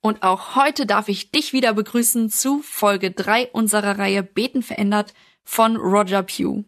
[0.00, 5.12] Und auch heute darf ich dich wieder begrüßen zu Folge 3 unserer Reihe Beten verändert
[5.42, 6.64] von Roger Pugh.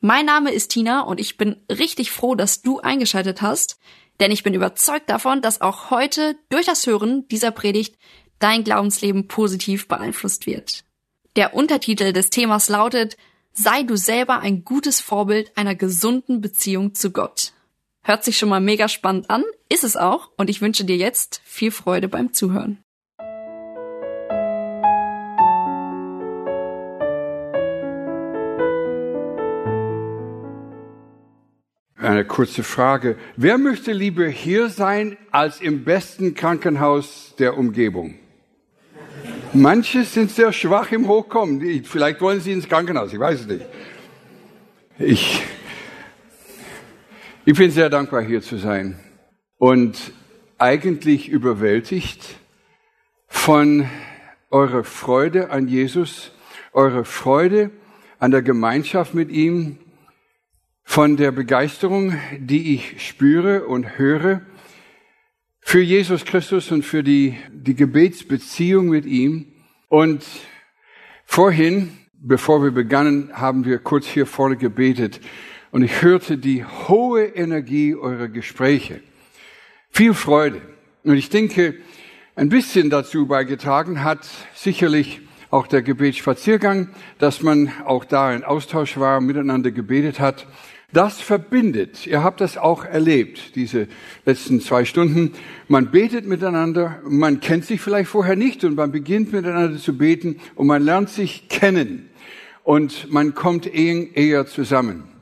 [0.00, 3.78] Mein Name ist Tina und ich bin richtig froh, dass du eingeschaltet hast,
[4.20, 7.96] denn ich bin überzeugt davon, dass auch heute durch das Hören dieser Predigt
[8.38, 10.84] dein Glaubensleben positiv beeinflusst wird.
[11.36, 13.16] Der Untertitel des Themas lautet
[13.54, 17.53] Sei du selber ein gutes Vorbild einer gesunden Beziehung zu Gott.
[18.06, 21.40] Hört sich schon mal mega spannend an, ist es auch, und ich wünsche dir jetzt
[21.42, 22.84] viel Freude beim Zuhören.
[31.96, 33.16] Eine kurze Frage.
[33.36, 38.18] Wer möchte lieber hier sein als im besten Krankenhaus der Umgebung?
[39.54, 41.84] Manche sind sehr schwach im Hochkommen.
[41.84, 43.64] Vielleicht wollen sie ins Krankenhaus, ich weiß es nicht.
[44.98, 45.40] Ich
[47.46, 48.98] ich bin sehr dankbar, hier zu sein
[49.58, 50.12] und
[50.56, 52.36] eigentlich überwältigt
[53.26, 53.86] von
[54.50, 56.32] eurer Freude an Jesus,
[56.72, 57.70] eurer Freude
[58.18, 59.78] an der Gemeinschaft mit ihm,
[60.84, 64.40] von der Begeisterung, die ich spüre und höre
[65.60, 69.52] für Jesus Christus und für die, die Gebetsbeziehung mit ihm.
[69.88, 70.24] Und
[71.24, 75.20] vorhin, bevor wir begannen, haben wir kurz hier vorne gebetet
[75.74, 79.00] und ich hörte die hohe Energie eurer Gespräche.
[79.90, 80.60] Viel Freude.
[81.02, 81.74] Und ich denke,
[82.36, 84.20] ein bisschen dazu beigetragen hat
[84.54, 90.46] sicherlich auch der Gebetsspaziergang, dass man auch da in Austausch war, miteinander gebetet hat.
[90.92, 92.06] Das verbindet.
[92.06, 93.88] Ihr habt das auch erlebt, diese
[94.24, 95.32] letzten zwei Stunden.
[95.66, 100.36] Man betet miteinander, man kennt sich vielleicht vorher nicht und man beginnt miteinander zu beten
[100.54, 102.10] und man lernt sich kennen
[102.62, 105.13] und man kommt eher zusammen.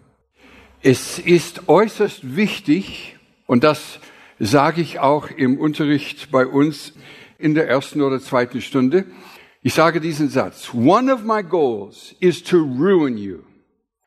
[0.85, 3.17] Es ist äußerst wichtig,
[3.47, 4.01] und das
[4.41, 6.93] sage ich auch im Unterricht bei uns
[7.39, 9.05] in der ersten oder zweiten Stunde,
[9.63, 13.39] ich sage diesen Satz, One of my goals is to ruin you.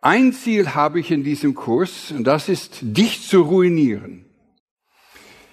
[0.01, 4.25] Ein Ziel habe ich in diesem Kurs, und das ist, dich zu ruinieren.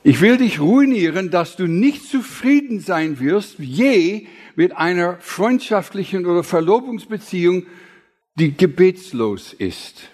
[0.03, 6.43] Ich will dich ruinieren, dass du nicht zufrieden sein wirst, je mit einer freundschaftlichen oder
[6.43, 7.67] Verlobungsbeziehung,
[8.35, 10.09] die gebetslos ist.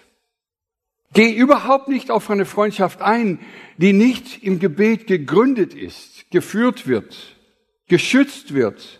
[1.13, 3.39] Geh überhaupt nicht auf eine Freundschaft ein,
[3.77, 7.35] die nicht im Gebet gegründet ist, geführt wird,
[7.87, 8.99] geschützt wird.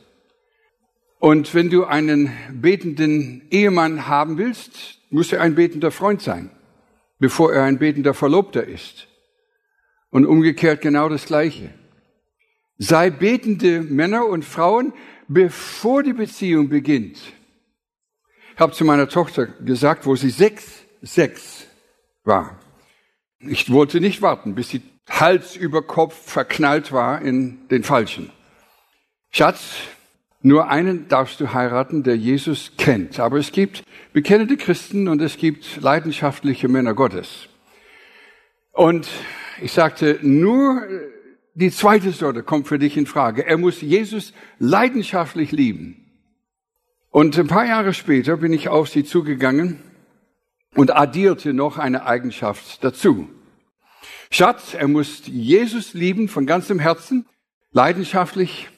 [1.19, 6.49] Und wenn du einen betenden Ehemann haben willst, muss er ein betender Freund sein,
[7.19, 9.07] bevor er ein betender Verlobter ist.
[10.09, 11.71] Und umgekehrt genau das Gleiche.
[12.79, 14.93] Sei betende Männer und Frauen,
[15.27, 17.19] bevor die Beziehung beginnt.
[18.55, 21.69] Ich habe zu meiner Tochter gesagt, wo sie sechs, sechs
[22.29, 22.57] war.
[23.40, 28.29] Ich wollte nicht warten, bis sie Hals über Kopf verknallt war in den Falschen.
[29.31, 29.75] Schatz,
[30.41, 33.19] nur einen darfst du heiraten, der Jesus kennt.
[33.19, 37.50] Aber es gibt bekennende Christen und es gibt leidenschaftliche Männer Gottes.
[38.72, 39.09] Und
[39.62, 40.88] ich sagte, nur
[41.56, 43.45] die zweite Sorte kommt für dich in Frage.
[43.45, 46.06] Er muss Jesus leidenschaftlich lieben.
[47.09, 49.81] Und ein paar Jahre später bin ich auf sie zugegangen
[50.75, 53.30] und addierte noch eine Eigenschaft dazu.
[54.31, 57.25] Schatz, er muss Jesus lieben von ganzem Herzen,
[57.72, 58.69] leidenschaftlich,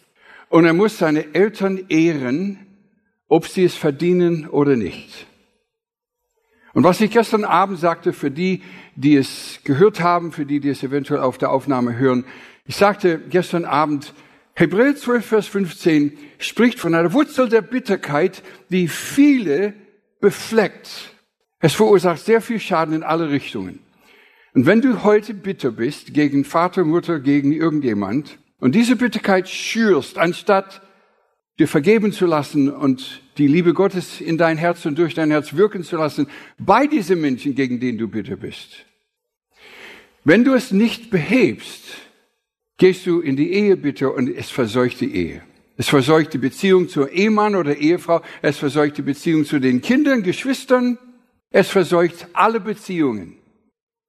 [0.49, 2.59] und er muss seine Eltern ehren,
[3.27, 5.27] ob sie es verdienen oder nicht.
[6.73, 8.61] Und was ich gestern Abend sagte, für die,
[8.95, 12.25] die es gehört haben, für die, die es eventuell auf der Aufnahme hören,
[12.65, 14.13] ich sagte gestern Abend,
[14.53, 19.73] Hebräer 12, Vers 15 spricht von einer Wurzel der Bitterkeit, die viele
[20.19, 21.13] befleckt.
[21.61, 23.79] Es verursacht sehr viel Schaden in alle Richtungen.
[24.53, 30.17] Und wenn du heute bitter bist gegen Vater, Mutter, gegen irgendjemand und diese Bitterkeit schürst,
[30.17, 30.81] anstatt
[31.59, 35.53] dir vergeben zu lassen und die Liebe Gottes in dein Herz und durch dein Herz
[35.53, 36.27] wirken zu lassen,
[36.57, 38.85] bei diesen Menschen, gegen denen du bitter bist.
[40.23, 41.83] Wenn du es nicht behebst,
[42.77, 45.43] gehst du in die Ehe bitter und es verseucht die Ehe.
[45.77, 50.23] Es verseucht die Beziehung zur Ehemann oder Ehefrau, es verseucht die Beziehung zu den Kindern,
[50.23, 50.97] Geschwistern,
[51.51, 53.37] es verseucht alle Beziehungen.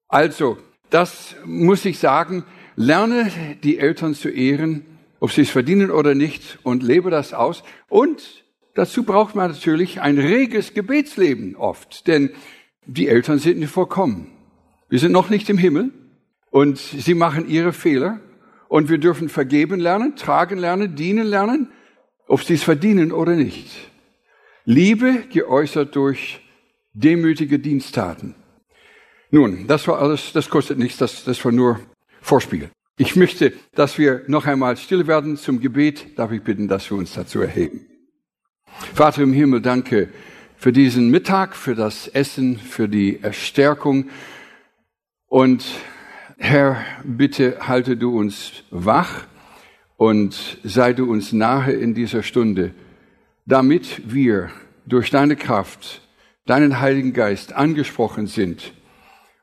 [0.08, 0.58] Also,
[0.90, 2.44] das muss ich sagen,
[2.76, 3.30] lerne
[3.62, 4.86] die Eltern zu ehren,
[5.20, 7.62] ob sie es verdienen oder nicht, und lebe das aus.
[7.88, 8.44] Und
[8.74, 12.30] dazu braucht man natürlich ein reges Gebetsleben oft, denn
[12.86, 14.30] die Eltern sind nicht vollkommen.
[14.88, 15.90] Wir sind noch nicht im Himmel
[16.50, 18.20] und sie machen ihre Fehler
[18.68, 21.72] und wir dürfen vergeben lernen, tragen lernen, dienen lernen,
[22.26, 23.70] ob sie es verdienen oder nicht.
[24.64, 26.41] Liebe geäußert durch
[26.92, 28.34] demütige Diensttaten.
[29.30, 31.80] Nun, das war alles, das kostet nichts, das, das war nur
[32.20, 32.70] Vorspiel.
[32.98, 36.18] Ich möchte, dass wir noch einmal still werden zum Gebet.
[36.18, 37.86] Darf ich bitten, dass wir uns dazu erheben.
[38.94, 40.10] Vater im Himmel, danke
[40.56, 44.10] für diesen Mittag, für das Essen, für die Erstärkung.
[45.26, 45.64] Und
[46.36, 49.24] Herr, bitte halte du uns wach
[49.96, 52.74] und sei du uns nahe in dieser Stunde,
[53.46, 54.50] damit wir
[54.86, 56.01] durch deine Kraft,
[56.46, 58.72] deinen Heiligen Geist angesprochen sind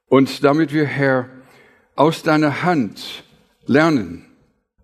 [0.07, 1.29] und damit wir, Herr,
[1.95, 3.23] aus deiner Hand
[3.65, 4.25] lernen,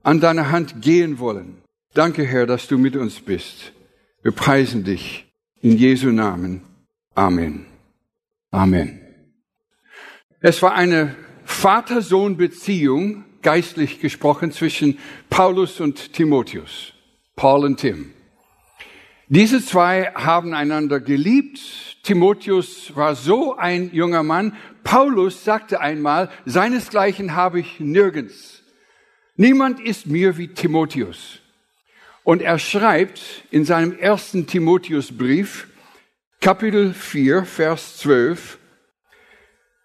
[0.03, 1.61] an deiner Hand gehen wollen.
[1.93, 3.73] Danke, Herr, dass du mit uns bist.
[4.21, 5.25] Wir preisen dich
[5.61, 6.61] in Jesu Namen.
[7.15, 7.65] Amen.
[8.51, 9.01] Amen.
[10.41, 11.15] Es war eine
[11.45, 16.93] Vater-Sohn-Beziehung, geistlich gesprochen, zwischen Paulus und Timotheus,
[17.35, 18.14] Paul und Tim.
[19.27, 21.59] Diese zwei haben einander geliebt.
[22.03, 24.55] Timotheus war so ein junger Mann.
[24.83, 28.61] Paulus sagte einmal, seinesgleichen habe ich nirgends.
[29.35, 31.39] Niemand ist mir wie Timotheus.
[32.23, 35.67] Und er schreibt in seinem ersten Timotheusbrief,
[36.39, 38.59] Kapitel 4, Vers 12,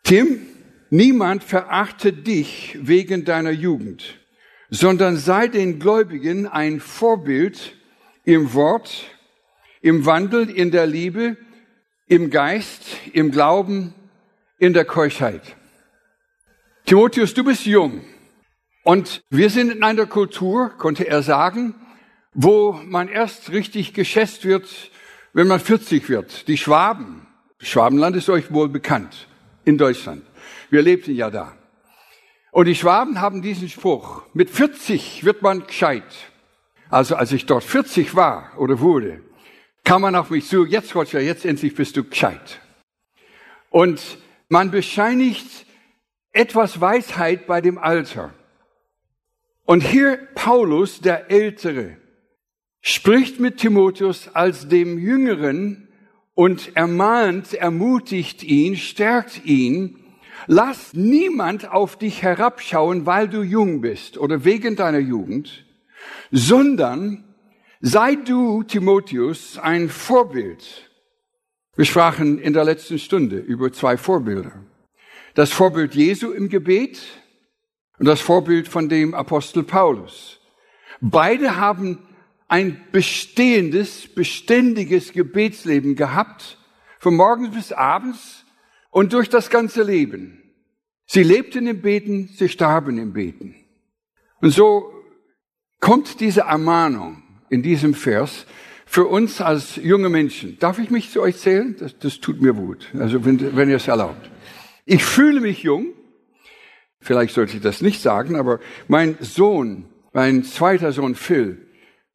[0.04, 0.46] Tim,
[0.90, 4.18] niemand verachte dich wegen deiner Jugend,
[4.68, 7.76] sondern sei den Gläubigen ein Vorbild
[8.24, 9.06] im Wort,
[9.80, 11.36] im Wandel, in der Liebe,
[12.06, 12.82] im Geist,
[13.12, 13.94] im Glauben,
[14.58, 15.56] in der Keuschheit.
[16.84, 18.04] Timotheus, du bist jung.
[18.82, 21.74] Und wir sind in einer Kultur, konnte er sagen,
[22.32, 24.68] wo man erst richtig geschätzt wird,
[25.32, 26.48] wenn man 40 wird.
[26.48, 27.26] Die Schwaben.
[27.60, 29.28] Schwabenland ist euch wohl bekannt.
[29.64, 30.24] In Deutschland.
[30.70, 31.54] Wir lebten ja da.
[32.52, 34.22] Und die Schwaben haben diesen Spruch.
[34.32, 36.02] Mit 40 wird man gescheit.
[36.88, 39.22] Also als ich dort 40 war oder wurde,
[39.84, 42.60] kam man auf mich zu, jetzt Roger, jetzt endlich bist du gescheit.
[43.70, 44.18] Und
[44.48, 45.66] man bescheinigt
[46.32, 48.32] etwas Weisheit bei dem Alter.
[49.64, 51.96] Und hier Paulus, der Ältere,
[52.80, 55.88] spricht mit Timotheus als dem Jüngeren
[56.34, 59.98] und ermahnt, ermutigt ihn, stärkt ihn,
[60.46, 65.64] lass niemand auf dich herabschauen, weil du jung bist oder wegen deiner Jugend,
[66.30, 67.24] sondern
[67.80, 70.90] sei du, Timotheus, ein Vorbild.
[71.76, 74.64] Wir sprachen in der letzten Stunde über zwei Vorbilder.
[75.34, 77.00] Das Vorbild Jesu im Gebet
[77.98, 80.40] und das Vorbild von dem Apostel Paulus.
[81.00, 82.06] Beide haben
[82.48, 86.58] ein bestehendes, beständiges Gebetsleben gehabt,
[86.98, 88.44] von morgens bis abends
[88.90, 90.42] und durch das ganze Leben.
[91.06, 93.54] Sie lebten im Beten, sie starben im Beten.
[94.40, 94.92] Und so
[95.80, 98.46] kommt diese Ermahnung in diesem Vers
[98.86, 100.58] für uns als junge Menschen.
[100.58, 101.76] Darf ich mich zu euch zählen?
[101.78, 104.30] Das, das tut mir gut, also wenn, wenn ihr es erlaubt.
[104.86, 105.92] Ich fühle mich jung,
[107.00, 111.66] Vielleicht sollte ich das nicht sagen, aber mein Sohn, mein zweiter Sohn Phil,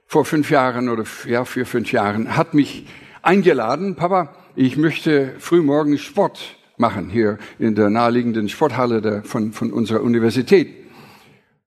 [0.05, 2.85] vor fünf Jahren oder ja, vier, fünf Jahren, hat mich
[3.23, 9.73] eingeladen, Papa, ich möchte frühmorgens Sport machen hier in der naheliegenden Sporthalle der, von, von
[9.73, 10.69] unserer Universität.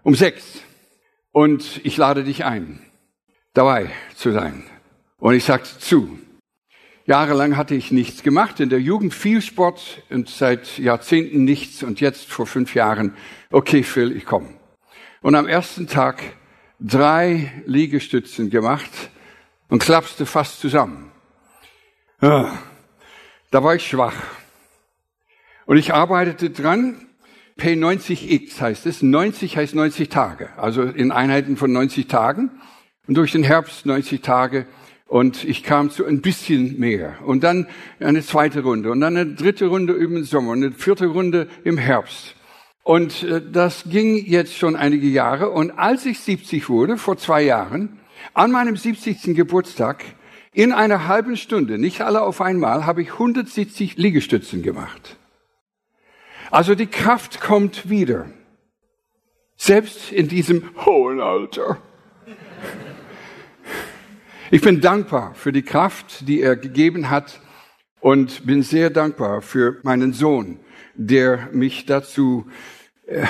[0.03, 0.61] Um sechs.
[1.33, 2.81] Und ich lade dich ein,
[3.59, 4.62] dabei zu sein.
[5.19, 6.17] Und ich sagte zu.
[7.07, 12.00] Jahrelang hatte ich nichts gemacht, in der Jugend viel Sport und seit Jahrzehnten nichts und
[12.00, 13.15] jetzt vor fünf Jahren,
[13.50, 14.49] okay Phil, ich komme.
[15.23, 16.23] Und am ersten Tag
[16.79, 18.91] drei Liegestützen gemacht
[19.69, 21.11] und klapste fast zusammen.
[23.50, 24.15] Da war ich schwach.
[25.67, 27.09] Und ich arbeitete dran,
[27.59, 32.61] P90X heißt es, 90 heißt 90 Tage, also in Einheiten von 90 Tagen.
[33.09, 34.67] Und durch den Herbst 90 Tage
[35.07, 37.17] und ich kam zu ein bisschen mehr.
[37.25, 37.67] Und dann
[37.99, 38.91] eine zweite Runde.
[38.93, 40.53] Und dann eine dritte Runde im Sommer.
[40.53, 42.37] Und eine vierte Runde im Herbst.
[42.83, 45.49] Und äh, das ging jetzt schon einige Jahre.
[45.50, 47.99] Und als ich 70 wurde, vor zwei Jahren,
[48.35, 49.35] an meinem 70.
[49.35, 50.05] Geburtstag,
[50.53, 55.17] in einer halben Stunde, nicht alle auf einmal, habe ich 170 Liegestützen gemacht.
[56.50, 58.27] Also die Kraft kommt wieder.
[59.57, 61.79] Selbst in diesem hohen Alter.
[64.50, 67.40] Ich bin dankbar für die Kraft, die er gegeben hat
[68.00, 70.59] und bin sehr dankbar für meinen Sohn,
[70.95, 72.47] der mich dazu
[73.07, 73.26] äh,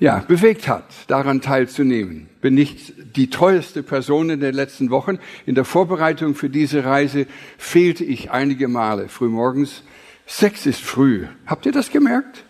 [0.00, 2.28] ja, bewegt hat, daran teilzunehmen.
[2.40, 5.20] bin nicht die teuerste Person in den letzten Wochen.
[5.46, 9.84] In der Vorbereitung für diese Reise fehlte ich einige Male frühmorgens.
[10.26, 11.26] Sechs ist früh.
[11.46, 12.44] Habt ihr das gemerkt?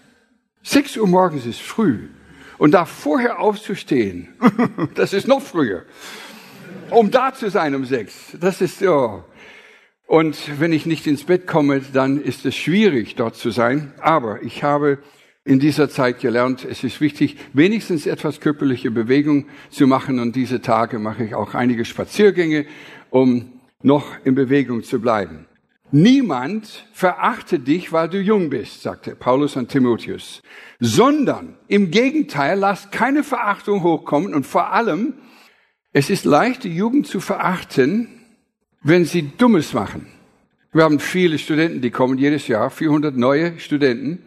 [0.63, 2.09] Sechs Uhr morgens ist früh.
[2.57, 4.29] Und da vorher aufzustehen,
[4.95, 5.85] das ist noch früher.
[6.91, 9.25] Um da zu sein um sechs, das ist so.
[10.07, 13.93] Und wenn ich nicht ins Bett komme, dann ist es schwierig, dort zu sein.
[14.01, 14.99] Aber ich habe
[15.45, 20.21] in dieser Zeit gelernt, es ist wichtig, wenigstens etwas körperliche Bewegung zu machen.
[20.21, 22.67] Und diese Tage mache ich auch einige Spaziergänge,
[23.11, 23.53] um
[23.83, 25.47] noch in Bewegung zu bleiben.
[25.93, 30.43] Niemand verachte dich, weil du jung bist, sagte Paulus an Timotheus,
[30.81, 35.15] sondern im Gegenteil, lass keine Verachtung hochkommen und vor allem,
[35.97, 38.09] es ist leicht, die Jugend zu verachten,
[38.83, 40.07] wenn sie Dummes machen.
[40.75, 44.19] Wir haben viele Studenten, die kommen jedes Jahr, 400 neue Studenten.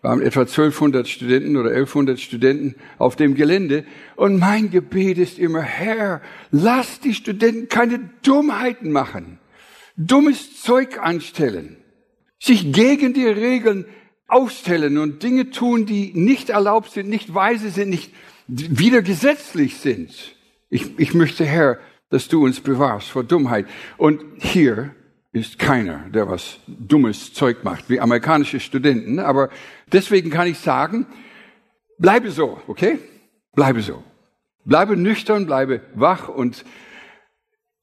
[0.00, 3.84] Wir haben etwa 1200 Studenten oder 1100 Studenten auf dem Gelände.
[4.16, 6.22] Und mein Gebet ist immer, Herr,
[6.52, 9.38] lass die Studenten keine Dummheiten machen,
[9.98, 11.76] dummes Zeug anstellen,
[12.38, 13.84] sich gegen die Regeln
[14.26, 18.10] aufstellen und Dinge tun, die nicht erlaubt sind, nicht weise sind, nicht
[18.46, 20.39] wieder gesetzlich sind.
[20.70, 23.66] Ich, ich möchte, Herr, dass du uns bewahrst vor Dummheit.
[23.98, 24.94] Und hier
[25.32, 29.18] ist keiner, der was dummes Zeug macht, wie amerikanische Studenten.
[29.18, 29.50] Aber
[29.92, 31.06] deswegen kann ich sagen,
[31.98, 32.98] bleibe so, okay?
[33.54, 34.02] Bleibe so.
[34.64, 36.64] Bleibe nüchtern, bleibe wach und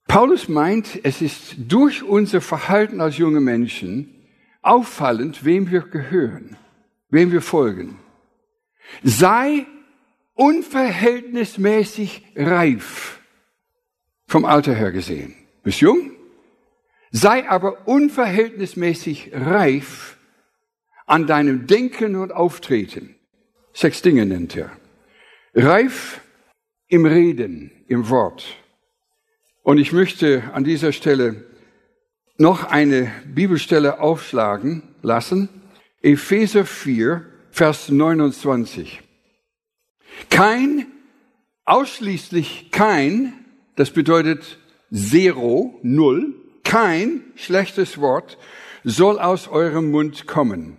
[0.07, 4.13] Paulus meint, es ist durch unser Verhalten als junge Menschen
[4.61, 6.55] auffallend, wem wir gehören,
[7.09, 7.99] wem wir folgen.
[9.03, 9.65] Sei
[10.37, 13.19] unverhältnismäßig reif
[14.27, 15.35] vom Alter her gesehen.
[15.63, 16.11] Bist jung?
[17.11, 20.17] Sei aber unverhältnismäßig reif
[21.05, 23.15] an deinem Denken und Auftreten.
[23.73, 24.71] Sechs Dinge nennt er.
[25.53, 26.21] Reif
[26.87, 28.45] im Reden, im Wort.
[29.63, 31.45] Und ich möchte an dieser Stelle
[32.37, 35.49] noch eine Bibelstelle aufschlagen lassen.
[36.01, 39.01] Epheser 4, Vers 29.
[40.29, 40.87] Kein,
[41.65, 43.33] ausschließlich kein,
[43.75, 44.59] das bedeutet
[44.93, 48.37] Zero, Null, kein schlechtes Wort
[48.83, 50.77] soll aus eurem Mund kommen.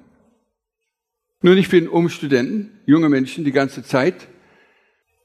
[1.40, 4.28] Nun, ich bin um Studenten, junge Menschen die ganze Zeit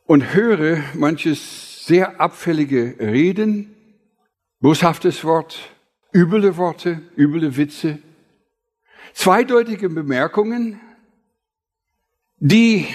[0.05, 3.75] und höre manches sehr abfällige Reden,
[4.59, 5.59] boshaftes Wort,
[6.13, 7.99] üble Worte, üble Witze,
[9.13, 10.79] zweideutige Bemerkungen,
[12.37, 12.87] die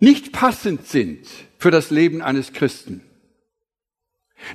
[0.00, 1.26] nicht passend sind
[1.58, 3.02] für das Leben eines Christen.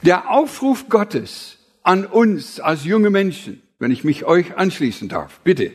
[0.02, 5.72] Der Aufruf Gottes an uns als junge Menschen, wenn ich mich euch anschließen darf, bitte.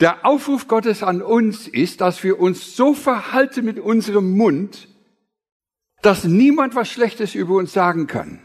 [0.00, 4.88] Der Aufruf Gottes an uns ist, dass wir uns so verhalten mit unserem Mund,
[6.00, 8.40] dass niemand was Schlechtes über uns sagen kann.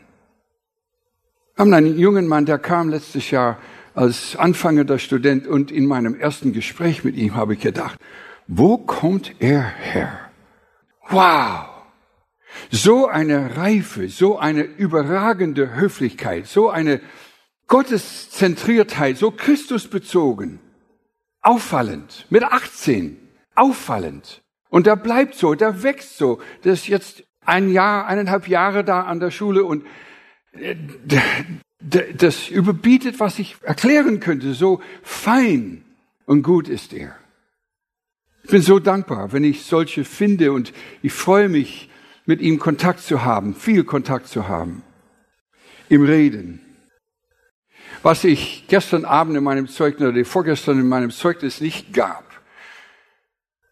[1.55, 3.57] Wir haben einen jungen Mann, der kam letztes Jahr
[3.95, 7.97] als anfangender Student und in meinem ersten Gespräch mit ihm habe ich gedacht,
[8.47, 10.26] wo kommt er her?
[11.09, 11.69] Wow!
[12.71, 17.01] So eine Reife, so eine überragende Höflichkeit, so eine
[17.67, 20.59] Gotteszentriertheit, so Christusbezogen.
[21.41, 22.25] Auffallend.
[22.29, 23.17] Mit 18.
[23.55, 24.41] Auffallend.
[24.69, 26.41] Und der bleibt so, der wächst so.
[26.63, 29.85] Der ist jetzt ein Jahr, eineinhalb Jahre da an der Schule und
[30.53, 30.75] äh,
[31.79, 34.53] das überbietet, was ich erklären könnte.
[34.53, 35.85] So fein
[36.25, 37.15] und gut ist er.
[38.47, 41.89] Ich bin so dankbar, wenn ich solche finde und ich freue mich,
[42.25, 44.83] mit ihm Kontakt zu haben, viel Kontakt zu haben.
[45.89, 46.61] Im Reden.
[48.03, 52.23] Was ich gestern Abend in meinem Zeugnis oder vorgestern in meinem Zeugnis nicht gab,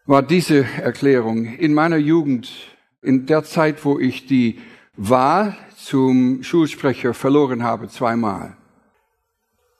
[0.04, 1.46] war diese Erklärung.
[1.46, 2.52] In meiner Jugend,
[3.00, 4.60] in der Zeit, wo ich die
[4.94, 8.58] Wahl zum Schulsprecher verloren habe, zweimal.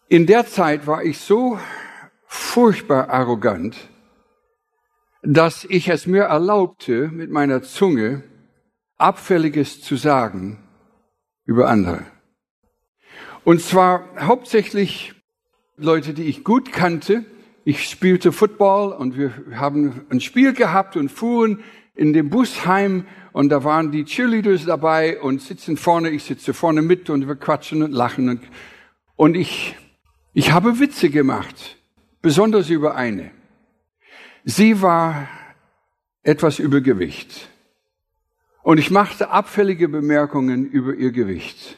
[0.09, 1.59] In der Zeit war ich so
[2.27, 3.77] furchtbar arrogant,
[5.23, 8.23] dass ich es mir erlaubte, mit meiner Zunge
[8.99, 10.59] Abfälliges zu sagen
[11.45, 12.05] über andere.
[13.45, 15.15] Und zwar hauptsächlich
[15.77, 17.25] Leute, die ich gut kannte.
[17.65, 21.63] Ich spielte Football und wir haben ein Spiel gehabt und fuhren
[21.95, 26.55] in dem Bus heim und da waren die Cheerleaders dabei und sitzen vorne, ich sitze
[26.55, 28.41] vorne mit und wir quatschen und lachen und,
[29.17, 29.77] und ich,
[30.33, 31.77] ich habe Witze gemacht,
[32.23, 33.31] besonders über eine.
[34.49, 35.29] Sie war
[36.23, 37.49] etwas Übergewicht.
[38.63, 41.77] Und ich machte abfällige Bemerkungen über ihr Gewicht.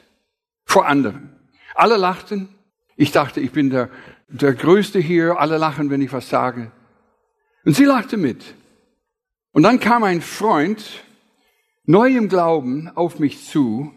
[0.67, 1.31] Vor anderen.
[1.75, 2.51] Alle lachten.
[2.95, 3.89] Ich dachte, ich bin der,
[4.29, 5.41] der Größte hier.
[5.41, 6.71] Alle lachen, wenn ich was sage.
[7.65, 8.45] Und sie lachte mit.
[9.53, 11.03] Und dann kam ein Freund,
[11.87, 13.95] neuem Glauben auf mich zu,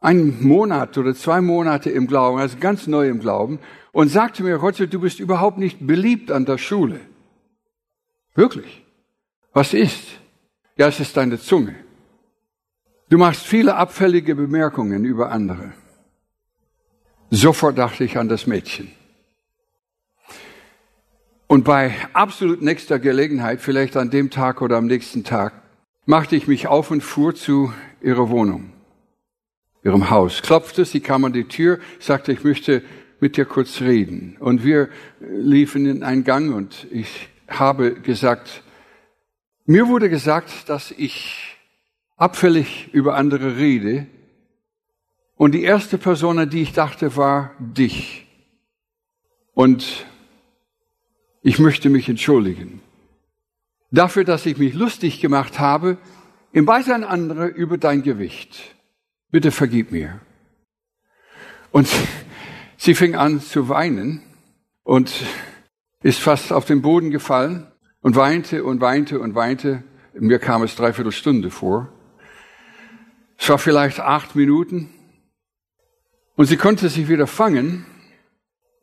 [0.00, 3.60] einen Monat oder zwei Monate im Glauben, also ganz neu im Glauben,
[3.92, 6.98] und sagte mir, Roger, du bist überhaupt nicht beliebt an der Schule.
[8.34, 8.84] Wirklich.
[9.52, 10.04] Was ist?
[10.76, 11.74] Ja, es ist deine Zunge.
[13.08, 15.72] Du machst viele abfällige Bemerkungen über andere.
[17.30, 18.90] Sofort dachte ich an das Mädchen.
[21.46, 25.52] Und bei absolut nächster Gelegenheit, vielleicht an dem Tag oder am nächsten Tag,
[26.06, 28.72] machte ich mich auf und fuhr zu ihrer Wohnung,
[29.84, 32.82] ihrem Haus, klopfte, sie kam an die Tür, sagte, ich möchte
[33.20, 34.36] mit dir kurz reden.
[34.40, 34.88] Und wir
[35.20, 38.62] liefen in einen Gang und ich habe gesagt,
[39.64, 41.56] mir wurde gesagt, dass ich
[42.16, 44.06] abfällig über andere rede.
[45.36, 48.26] Und die erste Person, an die ich dachte, war dich.
[49.54, 50.06] Und
[51.42, 52.82] ich möchte mich entschuldigen
[53.92, 55.98] dafür, dass ich mich lustig gemacht habe
[56.50, 58.74] im Beisein anderer über dein Gewicht.
[59.30, 60.20] Bitte vergib mir.
[61.70, 61.88] Und
[62.76, 64.22] sie fing an zu weinen
[64.82, 65.12] und
[66.02, 67.66] ist fast auf den Boden gefallen
[68.00, 69.84] und weinte und weinte und weinte.
[70.14, 71.88] Mir kam es dreiviertel Stunde vor.
[73.38, 74.90] Es war vielleicht acht Minuten.
[76.36, 77.86] Und sie konnte sich wieder fangen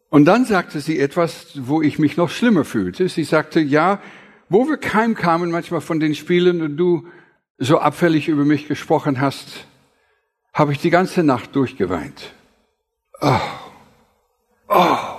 [0.09, 3.07] und dann sagte sie etwas, wo ich mich noch schlimmer fühlte.
[3.09, 4.01] Sie sagte, ja,
[4.49, 7.07] wo wir keim kamen manchmal von den Spielen und du
[7.57, 9.67] so abfällig über mich gesprochen hast,
[10.53, 12.33] habe ich die ganze Nacht durchgeweint.
[13.21, 13.39] Oh,
[14.69, 15.18] oh.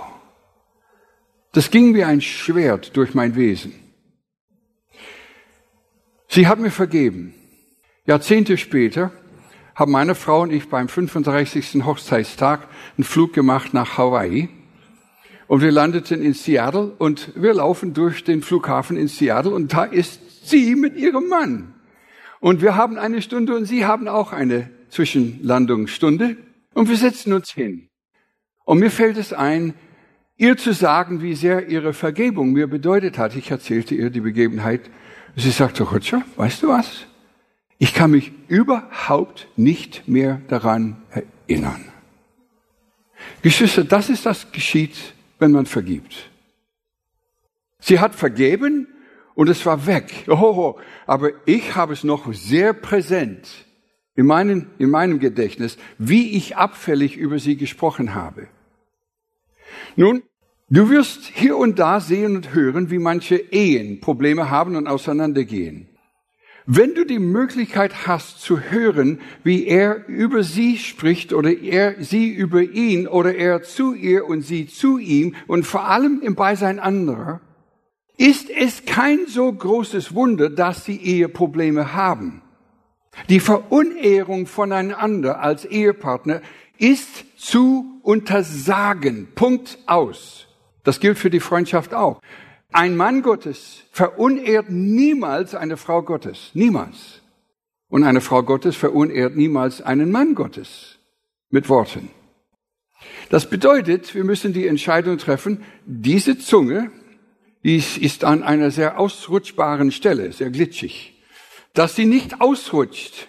[1.52, 3.74] Das ging wie ein Schwert durch mein Wesen.
[6.28, 7.34] Sie hat mir vergeben.
[8.06, 9.10] Jahrzehnte später
[9.74, 11.84] haben meine Frau und ich beim 35.
[11.84, 14.48] Hochzeitstag einen Flug gemacht nach Hawaii.
[15.48, 19.82] Und wir landeten in Seattle und wir laufen durch den Flughafen in Seattle und da
[19.84, 21.74] ist sie mit ihrem Mann.
[22.38, 26.36] Und wir haben eine Stunde und sie haben auch eine Zwischenlandungsstunde
[26.74, 27.88] und wir setzen uns hin.
[28.64, 29.74] Und mir fällt es ein,
[30.40, 33.36] ihr zu sagen, wie sehr ihre Vergebung mir bedeutet hat.
[33.36, 34.90] Ich erzählte ihr die Begebenheit.
[35.36, 37.06] Sie sagte, Rutscher, weißt du was?
[37.78, 41.84] Ich kann mich überhaupt nicht mehr daran erinnern.
[43.42, 44.96] Geschwister, das ist das geschieht
[45.40, 46.30] wenn man vergibt.
[47.80, 48.86] Sie hat vergeben
[49.34, 50.26] und es war weg.
[50.28, 53.48] Oh, aber ich habe es noch sehr präsent
[54.14, 58.48] in, meinen, in meinem Gedächtnis, wie ich abfällig über sie gesprochen habe.
[59.96, 60.22] Nun,
[60.70, 65.88] du wirst hier und da sehen und hören, wie manche Ehen Probleme haben und auseinandergehen.
[66.66, 72.28] Wenn du die Möglichkeit hast zu hören, wie er über sie spricht oder er sie
[72.28, 76.78] über ihn oder er zu ihr und sie zu ihm und vor allem im Beisein
[76.78, 77.40] anderer,
[78.16, 82.42] ist es kein so großes Wunder, dass sie Eheprobleme haben.
[83.28, 86.42] Die Verunehrung voneinander als Ehepartner
[86.78, 89.28] ist zu untersagen.
[89.34, 90.49] Punkt aus.
[90.84, 92.20] Das gilt für die Freundschaft auch.
[92.72, 96.50] Ein Mann Gottes verunehrt niemals eine Frau Gottes.
[96.54, 97.20] Niemals.
[97.88, 100.98] Und eine Frau Gottes verunehrt niemals einen Mann Gottes.
[101.50, 102.10] Mit Worten.
[103.28, 106.92] Das bedeutet, wir müssen die Entscheidung treffen, diese Zunge,
[107.64, 111.14] die ist an einer sehr ausrutschbaren Stelle, sehr glitschig,
[111.74, 113.28] dass sie nicht ausrutscht,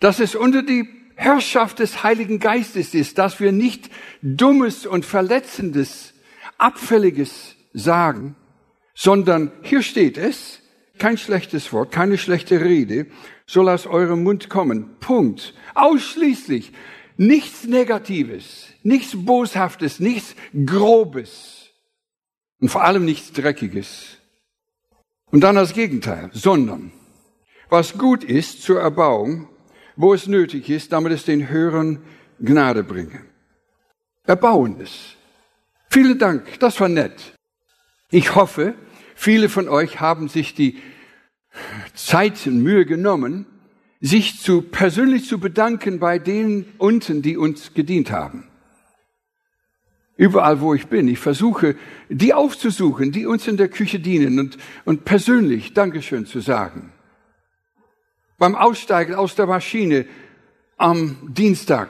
[0.00, 3.90] dass es unter die Herrschaft des Heiligen Geistes ist, dass wir nicht
[4.22, 6.14] Dummes und Verletzendes,
[6.58, 8.36] Abfälliges sagen,
[8.94, 10.60] sondern hier steht es,
[10.98, 13.06] kein schlechtes Wort, keine schlechte Rede
[13.46, 14.96] soll aus eurem Mund kommen.
[15.00, 15.54] Punkt.
[15.74, 16.72] Ausschließlich.
[17.16, 21.70] Nichts Negatives, nichts Boshaftes, nichts Grobes
[22.60, 24.18] und vor allem nichts Dreckiges.
[25.32, 26.92] Und dann das Gegenteil, sondern
[27.70, 29.48] was gut ist zur Erbauung,
[29.96, 32.04] wo es nötig ist, damit es den Hörern
[32.40, 33.24] Gnade bringe.
[34.24, 35.16] Erbauendes.
[35.90, 37.34] Vielen Dank, das war nett.
[38.10, 38.74] Ich hoffe,
[39.20, 40.78] Viele von euch haben sich die
[41.92, 43.46] Zeit und Mühe genommen,
[44.00, 48.46] sich zu persönlich zu bedanken bei denen unten, die uns gedient haben.
[50.16, 51.74] Überall, wo ich bin, ich versuche,
[52.08, 56.92] die aufzusuchen, die uns in der Küche dienen und, und persönlich Dankeschön zu sagen.
[58.38, 60.06] Beim Aussteigen aus der Maschine
[60.76, 61.88] am Dienstag,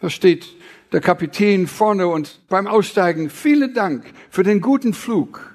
[0.00, 0.46] da steht
[0.92, 5.54] der Kapitän vorne und beim Aussteigen, vielen Dank für den guten Flug.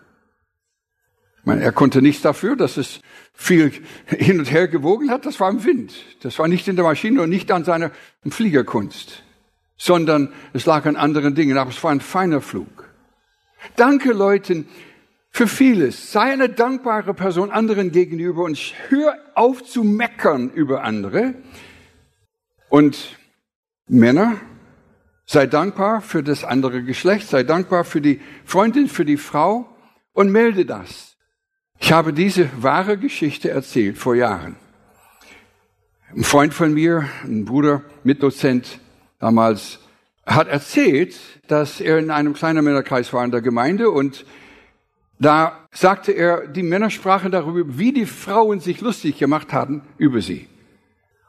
[1.39, 3.01] Ich meine, er konnte nichts dafür, dass es
[3.33, 3.71] viel
[4.05, 5.25] hin und her gewogen hat.
[5.25, 5.93] Das war im Wind.
[6.21, 7.91] Das war nicht in der Maschine und nicht an seiner
[8.25, 9.23] Fliegerkunst,
[9.75, 11.57] sondern es lag an anderen Dingen.
[11.57, 12.87] Aber es war ein feiner Flug.
[13.75, 14.67] Danke Leuten
[15.31, 16.11] für vieles.
[16.11, 18.57] Sei eine dankbare Person anderen gegenüber und
[18.89, 21.33] hör auf zu meckern über andere.
[22.69, 23.17] Und
[23.87, 24.37] Männer,
[25.33, 29.67] sei dankbar für das andere Geschlecht, sei dankbar für die Freundin, für die Frau
[30.13, 31.17] und melde das.
[31.79, 34.55] Ich habe diese wahre Geschichte erzählt vor Jahren.
[36.15, 38.79] Ein Freund von mir, ein Bruder, Mitdozent
[39.19, 39.79] damals,
[40.23, 41.15] hat erzählt,
[41.47, 44.25] dass er in einem kleinen Männerkreis war in der Gemeinde und
[45.17, 50.21] da sagte er, die Männer sprachen darüber, wie die Frauen sich lustig gemacht hatten über
[50.21, 50.47] sie.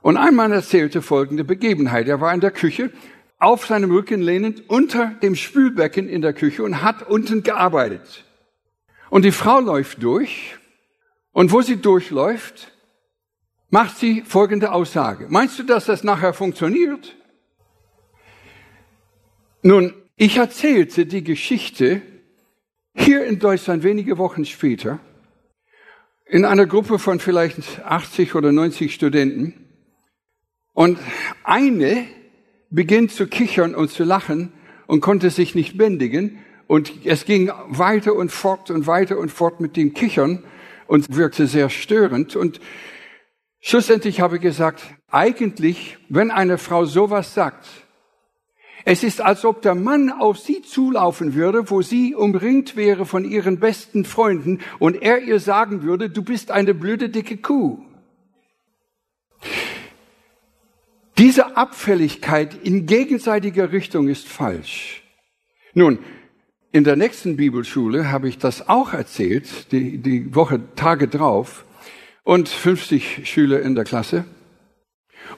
[0.03, 2.09] Und ein Mann erzählte folgende Begebenheit.
[2.09, 2.91] Er war in der Küche,
[3.45, 8.25] auf seinem Rücken lehnend, unter dem Spülbecken in der Küche und hat unten gearbeitet.
[9.11, 10.57] Und die Frau läuft durch.
[11.33, 12.73] Und wo sie durchläuft,
[13.69, 15.27] macht sie folgende Aussage.
[15.29, 17.17] Meinst du, dass das nachher funktioniert?
[19.63, 22.03] Nun, ich erzählte die Geschichte
[22.95, 25.01] hier in Deutschland wenige Wochen später,
[26.27, 29.61] in einer Gruppe von vielleicht 80 oder 90 Studenten,
[30.73, 30.99] und
[31.45, 32.07] eine
[32.75, 34.53] beginnt zu kichern und zu lachen
[34.87, 39.61] und konnte sich nicht bändigen, und es ging weiter und fort und weiter und fort
[39.61, 40.43] mit dem Kichern
[40.87, 42.37] und wirkte sehr störend.
[42.37, 42.61] Und
[43.61, 47.67] schlussendlich habe ich gesagt, eigentlich, wenn eine Frau sowas sagt,
[48.87, 53.25] es ist, als ob der Mann auf sie zulaufen würde, wo sie umringt wäre von
[53.25, 57.83] ihren besten Freunden und er ihr sagen würde, du bist eine blöde dicke Kuh.
[61.25, 65.03] Diese Abfälligkeit in gegenseitiger Richtung ist falsch.
[65.73, 65.99] Nun,
[66.71, 71.65] in der nächsten Bibelschule habe ich das auch erzählt, die, die Woche Tage drauf,
[72.25, 74.27] und 50 Schüler in der Klasse.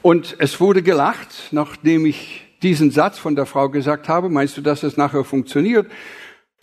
[0.02, 4.62] Und es wurde gelacht, nachdem ich diesen Satz von der Frau gesagt habe, meinst du,
[4.62, 5.88] dass es nachher funktioniert?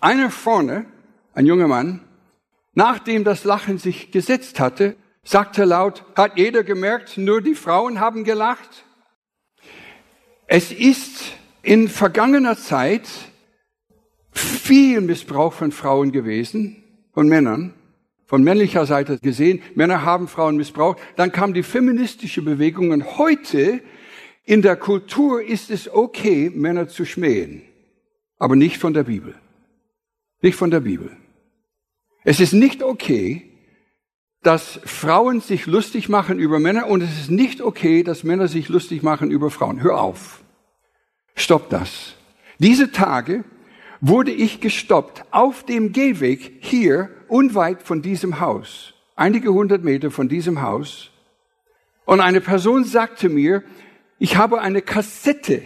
[0.02, 0.86] Einer vorne,
[1.34, 2.02] ein junger Mann,
[2.74, 8.26] nachdem das Lachen sich gesetzt hatte, sagte laut, hat jeder gemerkt, nur die Frauen haben
[8.26, 8.84] gelacht?
[10.56, 13.10] Es ist in vergangener Zeit
[14.30, 17.74] viel Missbrauch von Frauen gewesen, von Männern,
[18.28, 19.63] von männlicher Seite gesehen.
[19.74, 21.00] Männer haben Frauen missbraucht.
[21.16, 23.82] Dann kam die feministische Bewegung und heute
[24.46, 27.63] in der Kultur ist es okay, Männer zu schmähen,
[28.38, 29.34] aber nicht von der Bibel.
[30.44, 31.18] Nicht von der Bibel.
[32.26, 33.50] Es ist nicht okay,
[34.44, 38.70] dass Frauen sich lustig machen über Männer und es ist nicht okay, dass Männer sich
[38.70, 39.82] lustig machen über Frauen.
[39.82, 40.42] Hör auf.
[41.36, 42.15] Stopp das.
[42.60, 43.43] Diese Tage
[44.02, 50.28] wurde ich gestoppt auf dem Gehweg hier unweit von diesem Haus, einige hundert Meter von
[50.28, 51.12] diesem Haus.
[52.06, 53.63] Und eine Person sagte mir,
[54.19, 55.63] ich habe eine Kassette,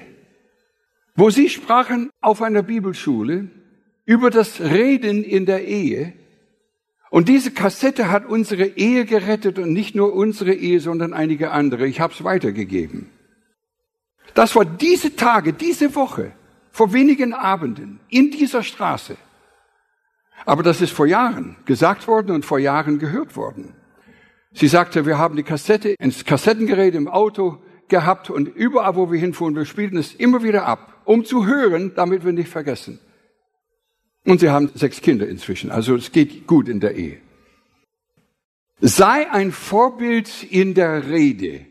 [1.15, 3.49] wo Sie sprachen auf einer Bibelschule
[4.05, 6.13] über das Reden in der Ehe.
[7.09, 11.87] Und diese Kassette hat unsere Ehe gerettet und nicht nur unsere Ehe, sondern einige andere.
[11.87, 13.09] Ich habe es weitergegeben.
[14.33, 16.33] Das war diese Tage, diese Woche,
[16.71, 19.17] vor wenigen Abenden, in dieser Straße.
[20.45, 23.73] Aber das ist vor Jahren gesagt worden und vor Jahren gehört worden.
[24.53, 29.19] Sie sagte, wir haben die Kassette ins Kassettengerät im Auto gehabt und überall, wo wir
[29.19, 32.99] hinfuhren, wir spielten es immer wieder ab, um zu hören, damit wir nicht vergessen.
[34.25, 37.21] Und sie haben sechs Kinder inzwischen, also es geht gut in der Ehe.
[38.79, 41.65] Sei ein Vorbild in der Rede.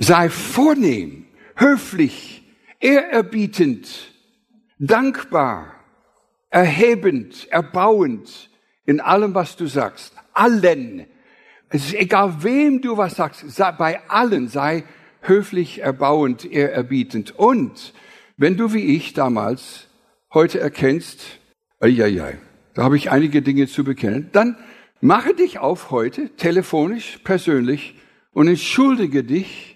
[0.00, 2.42] Sei vornehm, höflich,
[2.80, 4.12] ehrerbietend,
[4.80, 5.74] dankbar,
[6.48, 8.50] erhebend, erbauend
[8.84, 10.14] in allem, was du sagst.
[10.32, 11.06] Allen
[11.72, 13.44] es ist egal, wem du was sagst,
[13.78, 14.82] bei allen sei
[15.20, 17.38] höflich, erbauend, ehrerbietend.
[17.38, 17.94] Und
[18.36, 19.86] wenn du wie ich damals
[20.34, 21.38] heute erkennst,
[21.80, 22.32] ja,
[22.74, 24.56] da habe ich einige Dinge zu bekennen, dann
[25.00, 27.94] mache dich auf heute, telefonisch, persönlich,
[28.32, 29.69] und entschuldige dich,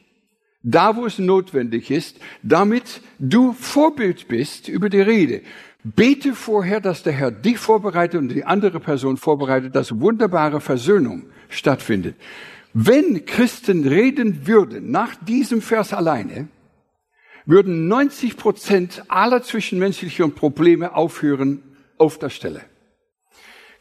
[0.64, 5.42] da wo es notwendig ist, damit du Vorbild bist über die Rede.
[5.84, 11.26] Bete vorher, dass der Herr dich vorbereitet und die andere Person vorbereitet, dass wunderbare Versöhnung
[11.50, 12.16] stattfindet.
[12.72, 16.48] Wenn Christen reden würden nach diesem Vers alleine,
[17.44, 21.62] würden 90 Prozent aller zwischenmenschlichen Probleme aufhören
[21.98, 22.62] auf der Stelle.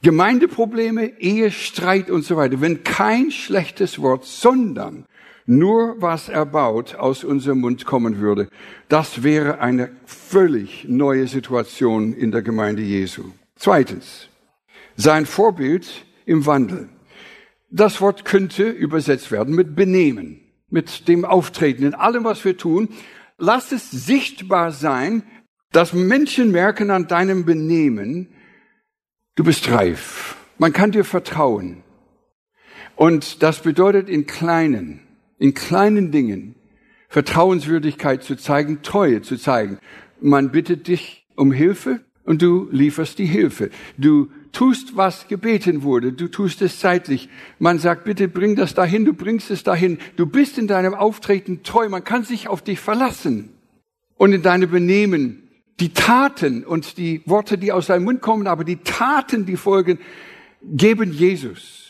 [0.02, 2.60] Gemeindeprobleme, Ehestreit und so weiter.
[2.60, 5.06] Wenn kein schlechtes Wort, sondern
[5.45, 8.49] nur was erbaut aus unserem Mund kommen würde,
[8.89, 13.23] das wäre eine völlig neue Situation in der Gemeinde Jesu.
[13.56, 14.29] Zweitens,
[14.95, 16.89] sein Vorbild im Wandel.
[17.69, 22.89] Das Wort könnte übersetzt werden mit Benehmen, mit dem Auftreten, in allem, was wir tun.
[23.38, 25.23] Lass es sichtbar sein,
[25.71, 28.29] dass Menschen merken an deinem Benehmen,
[29.36, 30.36] Du bist reif.
[30.60, 31.84] Man kann dir vertrauen.
[32.95, 34.99] Und das bedeutet in kleinen,
[35.43, 36.56] in kleinen Dingen
[37.10, 39.77] Vertrauenswürdigkeit zu zeigen, Treue zu zeigen.
[40.21, 43.69] Man bittet dich um Hilfe und du lieferst die Hilfe.
[43.97, 46.13] Du tust, was gebeten wurde.
[46.13, 47.27] Du tust es zeitlich.
[47.60, 49.03] Man sagt, bitte bring das dahin.
[49.03, 49.97] Du bringst es dahin.
[50.15, 51.89] Du bist in deinem Auftreten treu.
[51.89, 53.49] Man kann sich auf dich verlassen.
[54.15, 55.49] Und in deinem Benehmen,
[55.82, 59.99] die Taten und die Worte, die aus deinem Mund kommen, aber die Taten, die folgen,
[60.63, 61.83] geben Jesus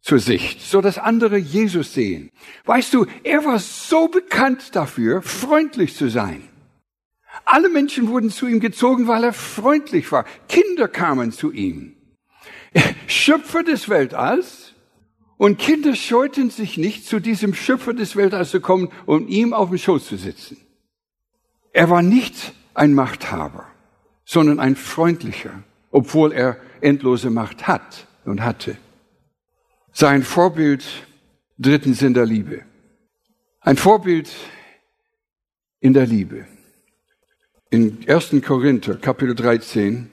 [0.00, 2.30] zur Sicht, so dass andere Jesus sehen.
[2.64, 6.42] Weißt du, er war so bekannt dafür, freundlich zu sein.
[7.44, 10.24] Alle Menschen wurden zu ihm gezogen, weil er freundlich war.
[10.48, 11.96] Kinder kamen zu ihm.
[13.06, 14.74] Schöpfer des Weltalls.
[15.36, 19.70] Und Kinder scheuten sich nicht, zu diesem Schöpfer des Weltalls zu kommen und ihm auf
[19.70, 20.58] dem Schoß zu sitzen.
[21.72, 23.66] Er war nicht ein Machthaber,
[24.24, 28.76] sondern ein freundlicher, obwohl er endlose Macht hat und hatte.
[29.92, 30.84] Sein Vorbild
[31.58, 32.62] drittens in der Liebe.
[33.60, 34.30] Ein Vorbild
[35.80, 36.46] in der Liebe.
[37.70, 38.36] In 1.
[38.44, 40.10] Korinther, Kapitel 13,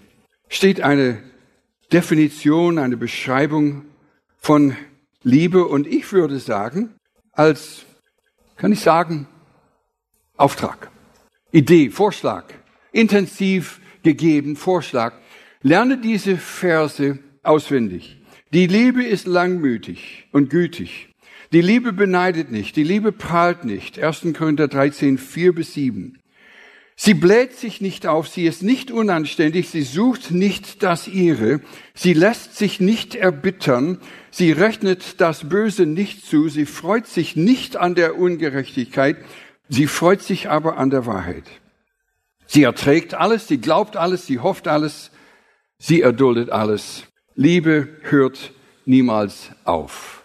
[0.49, 1.21] steht eine
[1.91, 3.85] Definition, eine Beschreibung
[4.37, 4.75] von
[5.23, 6.95] Liebe und ich würde sagen,
[7.31, 7.85] als,
[8.55, 9.27] kann ich sagen,
[10.35, 10.91] Auftrag,
[11.51, 12.45] Idee, Vorschlag,
[12.91, 15.13] intensiv gegeben, Vorschlag.
[15.61, 18.16] Lerne diese Verse auswendig.
[18.53, 21.09] Die Liebe ist langmütig und gütig.
[21.51, 22.75] Die Liebe beneidet nicht.
[22.75, 23.99] Die Liebe prahlt nicht.
[23.99, 24.27] 1.
[24.37, 26.19] Korinther 13, 4 bis 7.
[26.99, 31.61] Sie bläht sich nicht auf, sie ist nicht unanständig, sie sucht nicht das ihre,
[31.93, 33.99] sie lässt sich nicht erbittern,
[34.31, 39.17] sie rechnet das Böse nicht zu, sie freut sich nicht an der Ungerechtigkeit,
[39.69, 41.43] sie freut sich aber an der Wahrheit.
[42.47, 45.11] Sie erträgt alles, sie glaubt alles, sie hofft alles,
[45.77, 47.06] sie erduldet alles.
[47.39, 48.51] Liebe hört
[48.85, 50.23] niemals auf.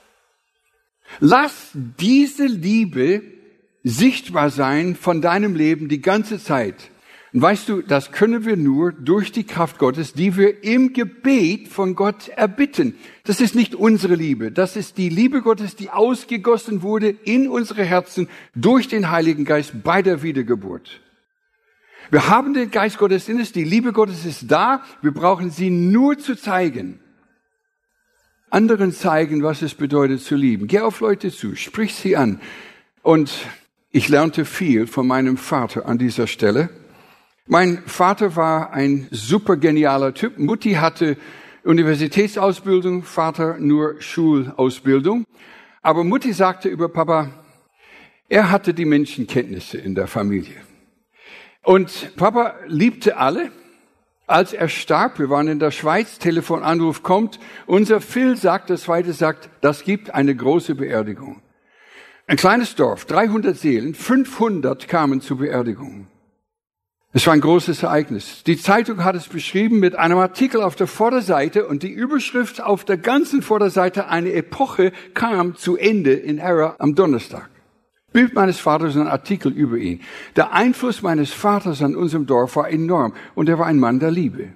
[1.20, 3.20] Lass diese Liebe
[3.84, 6.90] sichtbar sein von deinem Leben die ganze Zeit.
[7.34, 11.68] Und weißt du, das können wir nur durch die Kraft Gottes, die wir im Gebet
[11.68, 12.94] von Gott erbitten.
[13.24, 17.84] Das ist nicht unsere Liebe, das ist die Liebe Gottes, die ausgegossen wurde in unsere
[17.84, 21.02] Herzen durch den Heiligen Geist bei der Wiedergeburt.
[22.10, 25.70] Wir haben den Geist Gottes in uns, die Liebe Gottes ist da, wir brauchen sie
[25.70, 27.00] nur zu zeigen.
[28.50, 30.66] Anderen zeigen, was es bedeutet zu lieben.
[30.66, 32.40] Geh auf Leute zu, sprich sie an.
[33.02, 33.32] Und
[33.90, 36.68] ich lernte viel von meinem Vater an dieser Stelle.
[37.46, 40.38] Mein Vater war ein super genialer Typ.
[40.38, 41.16] Mutti hatte
[41.64, 45.24] Universitätsausbildung, Vater nur Schulausbildung.
[45.80, 47.30] Aber Mutti sagte über Papa,
[48.28, 50.56] er hatte die Menschenkenntnisse in der Familie.
[51.62, 53.50] Und Papa liebte alle.
[54.26, 59.12] Als er starb, wir waren in der Schweiz, Telefonanruf kommt, unser Phil sagt, das zweite
[59.12, 61.42] sagt, das gibt eine große Beerdigung.
[62.26, 66.06] Ein kleines Dorf, 300 Seelen, 500 kamen zur Beerdigung.
[67.12, 68.42] Es war ein großes Ereignis.
[68.44, 72.86] Die Zeitung hat es beschrieben mit einem Artikel auf der Vorderseite und die Überschrift auf
[72.86, 77.50] der ganzen Vorderseite, eine Epoche kam zu Ende in Error am Donnerstag.
[78.12, 80.00] Bild meines Vaters ein Artikel über ihn.
[80.36, 84.10] Der Einfluss meines Vaters an unserem Dorf war enorm und er war ein Mann der
[84.10, 84.48] Liebe.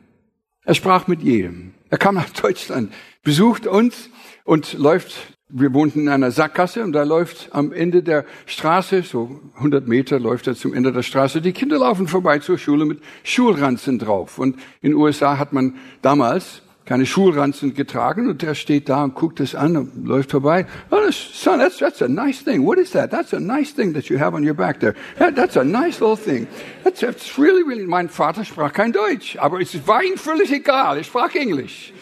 [0.64, 1.74] Er sprach mit jedem.
[1.90, 2.92] Er kam nach Deutschland,
[3.22, 4.10] besucht uns
[4.44, 9.40] und läuft wir wohnten in einer Sackgasse und da läuft am Ende der Straße, so
[9.54, 13.00] 100 Meter läuft er zum Ende der Straße, die Kinder laufen vorbei zur Schule mit
[13.22, 14.38] Schulranzen drauf.
[14.38, 19.14] Und in den USA hat man damals keine Schulranzen getragen und der steht da und
[19.16, 20.66] guckt es an und läuft vorbei.
[20.90, 22.64] Oh, son, that's, that's a nice thing.
[22.64, 23.10] What is that?
[23.10, 24.94] That's a nice thing that you have on your back there.
[25.18, 26.46] That's a nice little thing.
[26.84, 30.98] That's, that's really, really, mein Vater sprach kein Deutsch, aber es war ihm völlig egal.
[30.98, 31.92] Er sprach Englisch.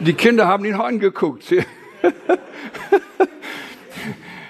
[0.00, 1.44] Die Kinder haben ihn angeguckt.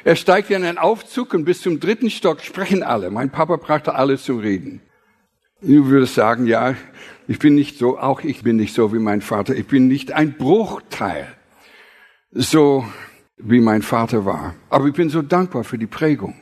[0.04, 3.10] er steigt in einen Aufzug und bis zum dritten Stock sprechen alle.
[3.10, 4.80] Mein Papa brachte alle zum Reden.
[5.66, 6.74] Du würdest sagen, ja,
[7.26, 9.56] ich bin nicht so, auch ich bin nicht so wie mein Vater.
[9.56, 11.26] Ich bin nicht ein Bruchteil
[12.34, 12.84] so
[13.36, 14.54] wie mein Vater war.
[14.68, 16.34] Aber ich bin so dankbar für die Prägung.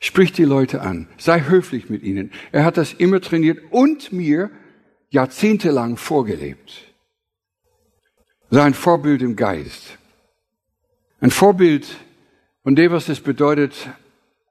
[0.00, 1.08] Sprich die Leute an.
[1.16, 2.32] Sei höflich mit ihnen.
[2.52, 4.50] Er hat das immer trainiert und mir
[5.10, 6.92] jahrzehntelang vorgelebt.
[8.50, 9.98] Sein Vorbild im Geist.
[11.20, 11.86] Ein Vorbild
[12.62, 13.88] von dem, was es bedeutet,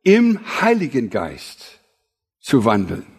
[0.04, 1.80] im Heiligen Geist
[2.40, 3.16] zu wandeln.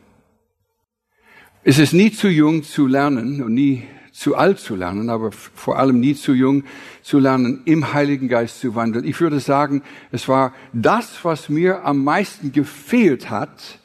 [1.70, 5.78] Es ist nie zu jung zu lernen und nie zu alt zu lernen, aber vor
[5.78, 6.64] allem nie zu jung
[7.02, 9.04] zu lernen, im Heiligen Geist zu wandeln.
[9.04, 13.80] Ich würde sagen, es war das, was mir am meisten gefehlt hat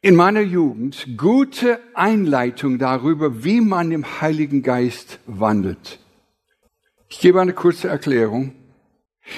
[0.00, 5.98] in meiner Jugend gute Einleitung darüber, wie man im Heiligen Geist wandelt.
[7.10, 8.54] Ich gebe eine kurze Erklärung.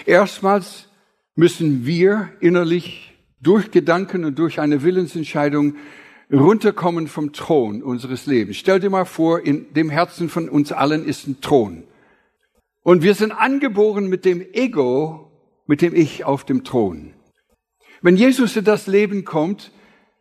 [0.07, 0.87] Erstmals
[1.35, 5.75] müssen wir innerlich durch Gedanken und durch eine Willensentscheidung
[6.33, 8.57] runterkommen vom Thron unseres Lebens.
[8.57, 11.85] Stell dir mal vor, in dem Herzen von uns allen ist ein Thron.
[12.83, 15.31] Und wir sind angeboren mit dem Ego,
[15.67, 17.15] mit dem Ich auf dem Thron.
[18.01, 19.73] Wenn Jesus in das Leben kommt,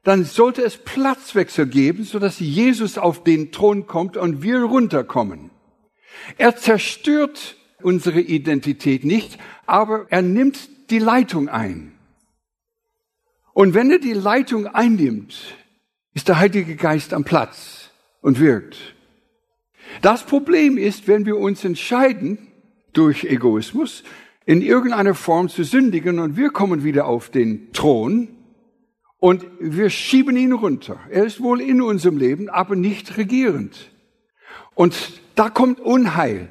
[0.03, 5.51] dann sollte es Platzwechsel geben, sodass Jesus auf den Thron kommt und wir runterkommen.
[6.37, 11.93] Er zerstört unsere Identität nicht, aber er nimmt die Leitung ein.
[13.53, 15.55] Und wenn er die Leitung einnimmt,
[16.17, 18.95] ist der Heilige Geist am Platz und wirkt.
[20.01, 22.39] Das Problem ist, wenn wir uns entscheiden,
[22.91, 24.03] durch Egoismus,
[24.43, 28.29] in irgendeiner Form zu sündigen und wir kommen wieder auf den Thron
[29.19, 30.99] und wir schieben ihn runter.
[31.11, 33.91] Er ist wohl in unserem Leben, aber nicht regierend.
[34.73, 36.49] Und da kommt Unheil.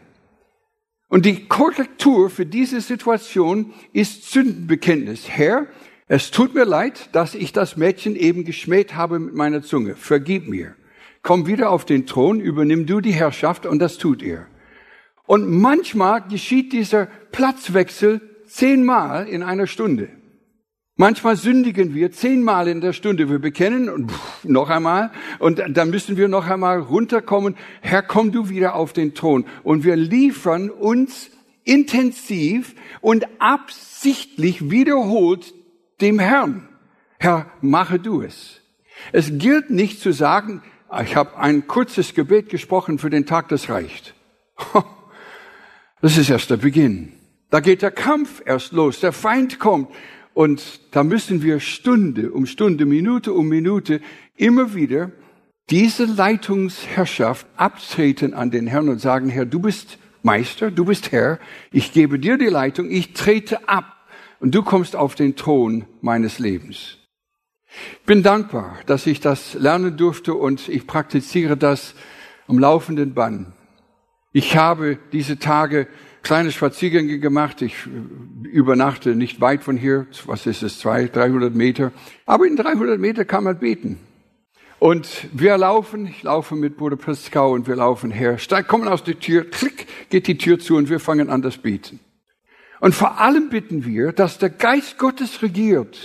[1.08, 5.28] Und die Korrektur für diese Situation ist Sündenbekenntnis.
[5.28, 5.66] Herr,
[6.08, 9.96] es tut mir leid, dass ich das Mädchen eben geschmäht habe mit meiner Zunge.
[9.96, 10.74] Vergib mir.
[11.22, 14.46] Komm wieder auf den Thron, übernimm du die Herrschaft und das tut ihr.
[15.26, 20.08] Und manchmal geschieht dieser Platzwechsel zehnmal in einer Stunde.
[20.94, 23.28] Manchmal sündigen wir zehnmal in der Stunde.
[23.28, 24.12] Wir bekennen und
[24.44, 27.56] noch einmal und dann müssen wir noch einmal runterkommen.
[27.82, 29.44] Herr, komm du wieder auf den Thron.
[29.64, 31.30] Und wir liefern uns
[31.64, 35.52] intensiv und absichtlich wiederholt
[36.00, 36.68] dem Herrn.
[37.18, 38.60] Herr, mache du es.
[39.12, 40.62] Es gilt nicht zu sagen,
[41.02, 44.14] ich habe ein kurzes Gebet gesprochen für den Tag, das reicht.
[46.02, 47.14] Das ist erst der Beginn.
[47.48, 49.00] Da geht der Kampf erst los.
[49.00, 49.88] Der Feind kommt.
[50.34, 54.02] Und da müssen wir Stunde um Stunde, Minute um Minute
[54.36, 55.10] immer wieder
[55.70, 61.38] diese Leitungsherrschaft abtreten an den Herrn und sagen, Herr, du bist Meister, du bist Herr,
[61.72, 63.95] ich gebe dir die Leitung, ich trete ab
[64.46, 66.98] und du kommst auf den Thron meines Lebens.
[67.98, 71.96] Ich bin dankbar, dass ich das lernen durfte und ich praktiziere das
[72.46, 73.54] am laufenden Bann.
[74.32, 75.88] Ich habe diese Tage
[76.22, 77.60] kleine Spaziergänge gemacht.
[77.60, 80.06] Ich äh, übernachte nicht weit von hier.
[80.26, 80.78] Was ist es?
[80.78, 81.90] Zwei, 300 Meter.
[82.24, 83.98] Aber in 300 Meter kann man beten.
[84.78, 89.02] Und wir laufen, ich laufe mit Bruder Pascal und wir laufen her, steig, kommen aus
[89.02, 91.98] der Tür, klick, geht die Tür zu und wir fangen an das Beten.
[92.80, 95.98] Und vor allem bitten wir, dass der Geist Gottes regiert.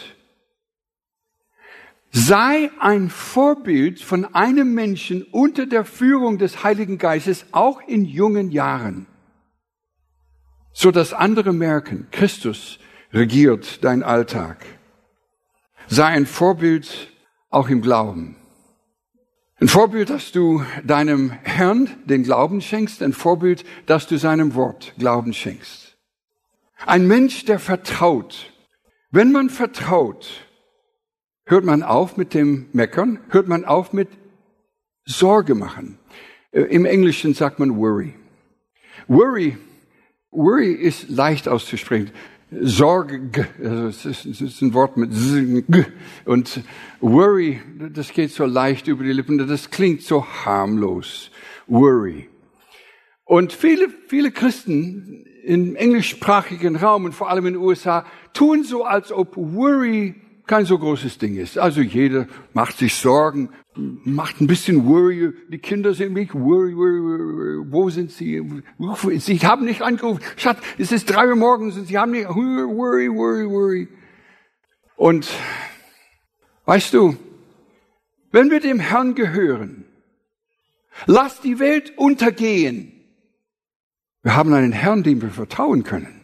[2.11, 8.51] Sei ein Vorbild von einem Menschen unter der Führung des Heiligen Geistes, auch in jungen
[8.51, 9.07] Jahren
[10.73, 12.79] so dass andere merken, Christus
[13.13, 14.65] regiert dein Alltag.
[15.87, 17.11] Sei ein Vorbild
[17.49, 18.35] auch im Glauben.
[19.59, 24.93] Ein Vorbild, dass du deinem Herrn den Glauben schenkst, ein Vorbild, dass du seinem Wort
[24.97, 25.90] Glauben schenkst.
[26.85, 28.51] Ein Mensch, der vertraut.
[29.11, 30.47] Wenn man vertraut,
[31.45, 34.09] hört man auf mit dem Meckern, hört man auf mit
[35.05, 35.99] Sorge machen.
[36.51, 38.13] Äh, Im Englischen sagt man worry.
[39.07, 39.57] Worry
[40.31, 42.11] Worry ist leicht auszusprechen.
[42.51, 45.85] Sorge, also es ist, ein Wort mit G.
[46.25, 46.63] Und
[46.99, 47.61] Worry,
[47.93, 51.31] das geht so leicht über die Lippen, das klingt so harmlos.
[51.67, 52.29] Worry.
[53.25, 58.83] Und viele, viele Christen im englischsprachigen Raum und vor allem in den USA tun so,
[58.85, 60.15] als ob Worry
[60.47, 61.57] kein so großes Ding ist.
[61.57, 65.33] Also jeder macht sich Sorgen, macht ein bisschen Worry.
[65.49, 67.71] Die Kinder sind mich Worry, Worry, Worry.
[67.71, 68.41] Wo sind sie?
[69.19, 70.21] Sie haben nicht angerufen.
[70.35, 73.87] Schatz, es ist drei Uhr morgens und sie haben nicht Worry, Worry, Worry.
[74.97, 75.29] Und
[76.65, 77.15] weißt du,
[78.31, 79.85] wenn wir dem Herrn gehören,
[81.05, 82.90] lass die Welt untergehen.
[84.23, 86.21] Wir haben einen Herrn, dem wir vertrauen können.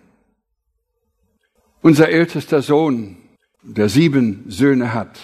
[1.81, 3.17] Unser ältester Sohn
[3.63, 5.19] der sieben Söhne hat.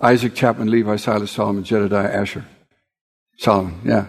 [0.00, 2.44] Isaac Chapman, Levi, Silas, Solomon, Jedediah, Asher.
[3.36, 4.06] Solomon, ja.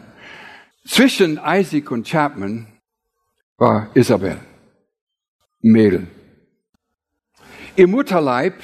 [0.86, 2.68] Zwischen Isaac und Chapman
[3.58, 4.40] war Isabel,
[5.62, 6.08] Mädel.
[7.76, 8.56] Im Mutterleib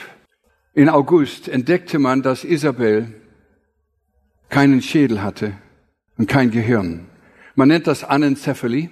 [0.73, 3.13] in August entdeckte man, dass Isabel
[4.49, 5.53] keinen Schädel hatte
[6.17, 7.07] und kein Gehirn.
[7.55, 8.89] Man nennt das Anencephalie.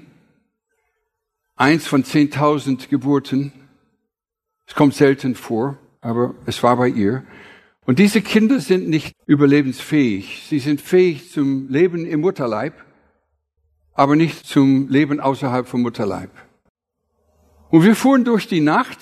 [1.56, 3.54] Eins von zehntausend Geburten
[4.72, 7.26] es kommt selten vor, aber es war bei ihr.
[7.86, 10.46] Und diese Kinder sind nicht überlebensfähig.
[10.48, 12.74] Sie sind fähig zum Leben im Mutterleib,
[13.94, 16.30] aber nicht zum Leben außerhalb vom Mutterleib.
[17.70, 19.00] Und wir fuhren durch die Nacht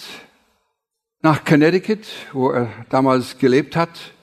[1.22, 4.14] nach Connecticut, wo er damals gelebt hat.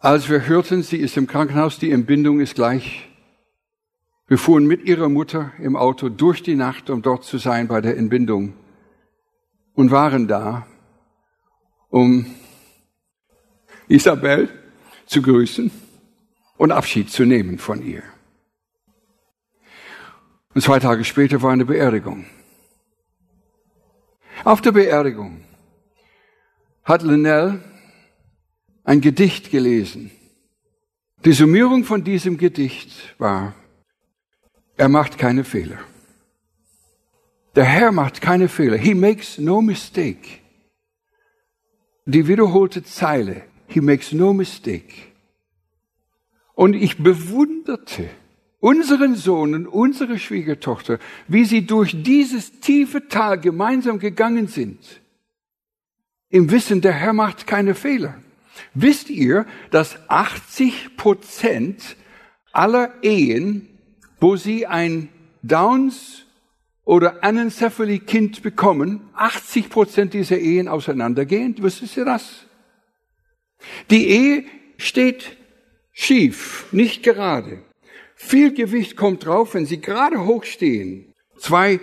[0.00, 3.08] Als wir hörten, sie ist im Krankenhaus, die Entbindung ist gleich.
[4.28, 7.80] Wir fuhren mit ihrer Mutter im Auto durch die Nacht, um dort zu sein bei
[7.80, 8.54] der Entbindung
[9.74, 10.66] und waren da,
[11.90, 12.26] um
[13.86, 14.48] Isabel
[15.06, 15.70] zu grüßen
[16.56, 18.02] und Abschied zu nehmen von ihr.
[20.54, 22.26] Und zwei Tage später war eine Beerdigung.
[24.42, 25.44] Auf der Beerdigung
[26.82, 27.62] hat Linnell
[28.82, 30.10] ein Gedicht gelesen.
[31.24, 33.54] Die Summierung von diesem Gedicht war,
[34.76, 35.78] er macht keine Fehler.
[37.54, 38.76] Der Herr macht keine Fehler.
[38.76, 40.40] He makes no mistake.
[42.04, 44.92] Die wiederholte Zeile, he makes no mistake.
[46.54, 48.08] Und ich bewunderte
[48.60, 50.98] unseren Sohn und unsere Schwiegertochter,
[51.28, 55.00] wie sie durch dieses tiefe Tal gemeinsam gegangen sind.
[56.28, 58.20] Im Wissen, der Herr macht keine Fehler.
[58.74, 61.96] Wisst ihr, dass 80 Prozent
[62.52, 63.68] aller Ehen,
[64.26, 65.08] wo sie ein
[65.44, 66.24] Downs
[66.84, 71.54] oder Anencephaly-Kind bekommen, 80 Prozent dieser Ehen auseinandergehen?
[71.62, 72.44] Wüsstest ihr das?
[73.88, 74.44] Die Ehe
[74.78, 75.36] steht
[75.92, 77.62] schief, nicht gerade.
[78.16, 81.14] Viel Gewicht kommt drauf, wenn sie gerade hoch stehen.
[81.38, 81.78] Zwei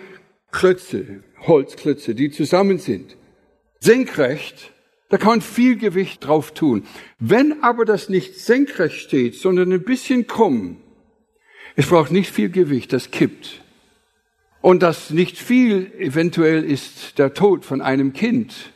[0.52, 3.16] Klötze, Holzklötze, die zusammen sind.
[3.80, 4.74] Senkrecht,
[5.08, 6.86] da kann viel Gewicht drauf tun.
[7.20, 10.83] Wenn aber das nicht senkrecht steht, sondern ein bisschen krumm,
[11.76, 13.62] es braucht nicht viel Gewicht, das kippt.
[14.62, 18.72] Und das nicht viel eventuell ist der Tod von einem Kind.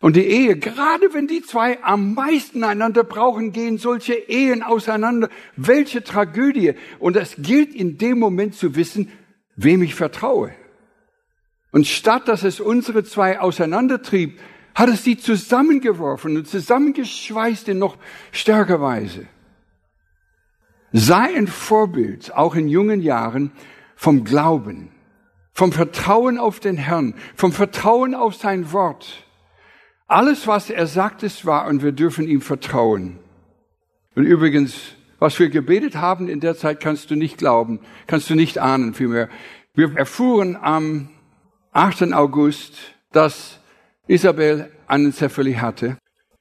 [0.00, 5.28] Und die Ehe, gerade wenn die zwei am meisten einander brauchen, gehen solche Ehen auseinander.
[5.56, 6.74] Welche Tragödie.
[6.98, 9.10] Und es gilt in dem Moment zu wissen,
[9.56, 10.54] wem ich vertraue.
[11.72, 14.38] Und statt dass es unsere zwei auseinandertrieb,
[14.74, 17.96] hat es sie zusammengeworfen und zusammengeschweißt in noch
[18.30, 19.26] stärker Weise.
[20.98, 23.52] Sei ein Vorbild, auch in jungen Jahren,
[23.96, 24.88] vom Glauben,
[25.52, 29.26] vom Vertrauen auf den Herrn, vom Vertrauen auf sein Wort.
[30.06, 33.18] Alles, was er sagt, ist wahr und wir dürfen ihm vertrauen.
[34.14, 38.34] Und übrigens, was wir gebetet haben in der Zeit, kannst du nicht glauben, kannst du
[38.34, 39.28] nicht ahnen vielmehr.
[39.74, 41.10] Wir erfuhren am
[41.72, 42.14] 8.
[42.14, 42.72] August,
[43.12, 43.60] dass
[44.06, 45.98] Isabel einen Zephali hatte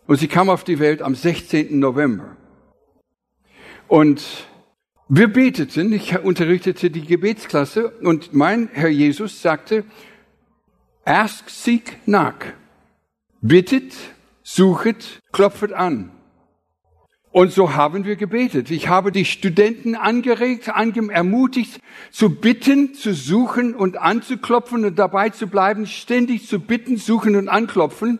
[0.07, 1.77] und sie kam auf die Welt am 16.
[1.77, 2.37] November.
[3.87, 4.47] Und
[5.07, 9.83] wir beteten, ich unterrichtete die Gebetsklasse und mein Herr Jesus sagte,
[11.03, 12.53] ask, seek, knock.
[13.41, 13.93] Bittet,
[14.41, 16.11] suchet, klopfet an.
[17.29, 18.71] Und so haben wir gebetet.
[18.71, 25.47] Ich habe die Studenten angeregt, ermutigt, zu bitten, zu suchen und anzuklopfen und dabei zu
[25.47, 28.19] bleiben, ständig zu bitten, suchen und anklopfen.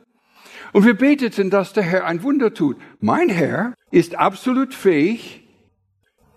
[0.74, 2.76] Und wir beteten, dass der Herr ein Wunder tut.
[3.00, 5.45] Mein Herr ist absolut fähig,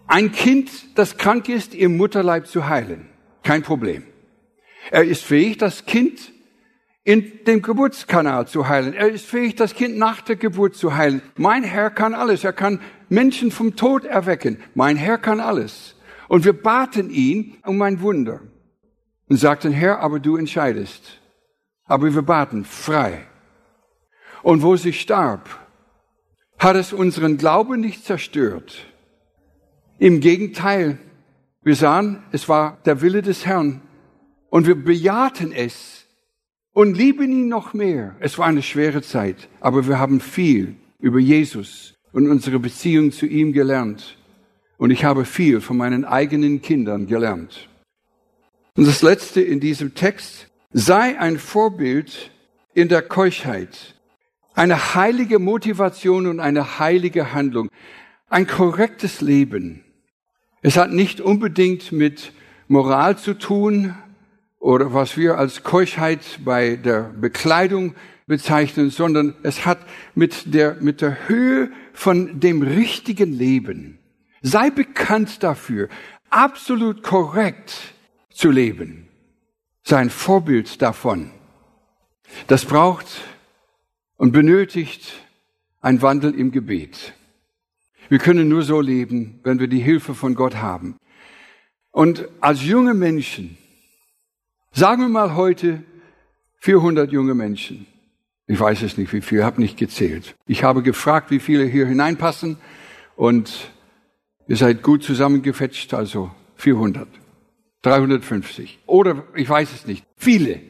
[0.08, 3.06] ein Kind, das krank ist, im Mutterleib zu heilen.
[3.42, 4.04] Kein Problem.
[4.90, 6.32] Er ist fähig, das Kind
[7.04, 8.94] in dem Geburtskanal zu heilen.
[8.94, 11.22] Er ist fähig, das Kind nach der Geburt zu heilen.
[11.36, 12.44] Mein Herr kann alles.
[12.44, 14.58] Er kann Menschen vom Tod erwecken.
[14.74, 15.94] Mein Herr kann alles.
[16.28, 18.40] Und wir baten ihn um ein Wunder
[19.28, 21.20] und sagten, Herr, aber du entscheidest.
[21.84, 23.26] Aber wir baten frei.
[24.42, 25.48] Und wo sie starb,
[26.58, 28.87] hat es unseren Glauben nicht zerstört.
[30.00, 30.96] Im Gegenteil,
[31.64, 33.82] wir sahen, es war der Wille des Herrn
[34.48, 36.06] und wir bejahten es
[36.72, 38.14] und lieben ihn noch mehr.
[38.20, 43.26] Es war eine schwere Zeit, aber wir haben viel über Jesus und unsere Beziehung zu
[43.26, 44.16] ihm gelernt.
[44.76, 47.68] Und ich habe viel von meinen eigenen Kindern gelernt.
[48.76, 52.30] Und das Letzte in diesem Text, sei ein Vorbild
[52.72, 53.96] in der Keuschheit,
[54.54, 57.68] eine heilige Motivation und eine heilige Handlung,
[58.28, 59.84] ein korrektes Leben.
[60.60, 62.32] Es hat nicht unbedingt mit
[62.66, 63.94] Moral zu tun
[64.58, 67.94] oder was wir als Keuschheit bei der Bekleidung
[68.26, 69.78] bezeichnen, sondern es hat
[70.14, 73.98] mit der, mit der Höhe von dem richtigen Leben.
[74.42, 75.88] Sei bekannt dafür,
[76.28, 77.94] absolut korrekt
[78.30, 79.08] zu leben.
[79.82, 81.30] Sei ein Vorbild davon.
[82.48, 83.06] Das braucht
[84.16, 85.12] und benötigt
[85.80, 87.14] ein Wandel im Gebet.
[88.08, 90.96] Wir können nur so leben, wenn wir die Hilfe von Gott haben.
[91.90, 93.58] Und als junge Menschen,
[94.72, 95.82] sagen wir mal heute
[96.60, 97.86] 400 junge Menschen.
[98.46, 100.34] Ich weiß es nicht, wie viele, habe nicht gezählt.
[100.46, 102.56] Ich habe gefragt, wie viele hier hineinpassen
[103.16, 103.70] und
[104.46, 107.06] ihr seid gut zusammengefetscht, also 400,
[107.82, 110.60] 350 oder ich weiß es nicht, viele.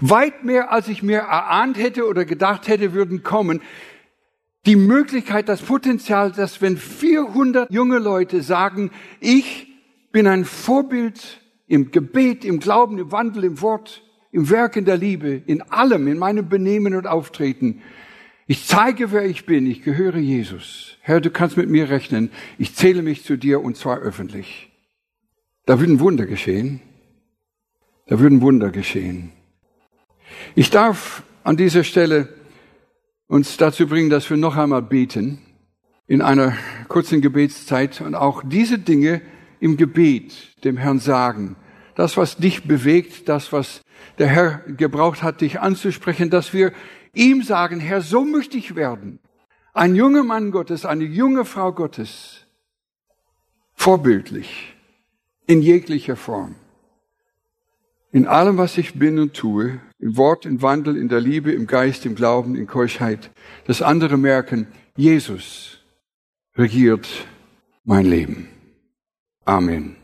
[0.00, 3.62] Weit mehr, als ich mir erahnt hätte oder gedacht hätte, würden kommen,
[4.66, 8.90] die Möglichkeit, das Potenzial, dass wenn 400 junge Leute sagen,
[9.20, 9.68] ich
[10.12, 14.02] bin ein Vorbild im Gebet, im Glauben, im Wandel, im Wort,
[14.32, 17.80] im Werk in der Liebe, in allem, in meinem Benehmen und Auftreten.
[18.48, 19.66] Ich zeige, wer ich bin.
[19.66, 20.96] Ich gehöre Jesus.
[21.00, 22.30] Herr, du kannst mit mir rechnen.
[22.58, 24.70] Ich zähle mich zu dir und zwar öffentlich.
[25.64, 26.80] Da würden Wunder geschehen.
[28.06, 29.32] Da würden Wunder geschehen.
[30.54, 32.28] Ich darf an dieser Stelle
[33.28, 35.38] uns dazu bringen, dass wir noch einmal beten
[36.06, 36.56] in einer
[36.88, 39.20] kurzen Gebetszeit und auch diese Dinge
[39.60, 41.56] im Gebet dem Herrn sagen.
[41.94, 43.82] Das, was dich bewegt, das, was
[44.18, 46.72] der Herr gebraucht hat, dich anzusprechen, dass wir
[47.14, 49.18] ihm sagen, Herr, so möchte ich werden.
[49.72, 52.46] Ein junger Mann Gottes, eine junge Frau Gottes,
[53.74, 54.74] vorbildlich,
[55.46, 56.54] in jeglicher Form.
[58.16, 61.66] In allem, was ich bin und tue, im Wort, im Wandel, in der Liebe, im
[61.66, 63.30] Geist, im Glauben, in Keuschheit,
[63.66, 65.80] dass andere merken, Jesus
[66.56, 67.06] regiert
[67.84, 68.48] mein Leben.
[69.44, 69.96] Amen.